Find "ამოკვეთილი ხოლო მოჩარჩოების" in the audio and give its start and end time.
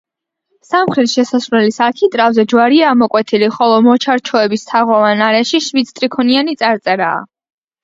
2.95-4.67